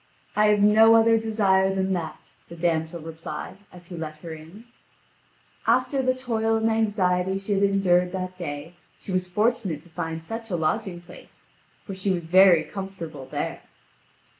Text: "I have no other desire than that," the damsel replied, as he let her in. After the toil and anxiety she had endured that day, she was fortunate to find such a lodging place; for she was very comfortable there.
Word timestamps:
"I 0.35 0.47
have 0.47 0.61
no 0.63 0.95
other 0.95 1.19
desire 1.19 1.75
than 1.75 1.93
that," 1.93 2.31
the 2.49 2.55
damsel 2.55 3.03
replied, 3.03 3.57
as 3.71 3.85
he 3.89 3.95
let 3.95 4.15
her 4.23 4.33
in. 4.33 4.63
After 5.67 6.01
the 6.01 6.15
toil 6.15 6.55
and 6.57 6.71
anxiety 6.71 7.37
she 7.37 7.53
had 7.53 7.61
endured 7.61 8.11
that 8.13 8.35
day, 8.35 8.73
she 8.99 9.11
was 9.11 9.29
fortunate 9.29 9.83
to 9.83 9.89
find 9.89 10.23
such 10.23 10.49
a 10.49 10.55
lodging 10.55 11.01
place; 11.01 11.49
for 11.85 11.93
she 11.93 12.09
was 12.09 12.25
very 12.25 12.63
comfortable 12.63 13.27
there. 13.29 13.61